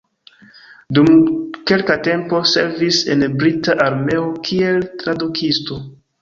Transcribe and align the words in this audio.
Dum 0.97 1.09
kelka 1.71 1.97
tempo 2.07 2.39
servis 2.53 3.03
en 3.17 3.27
brita 3.43 3.77
armeo 3.85 4.25
kiel 4.49 4.83
tradukisto. 5.05 5.81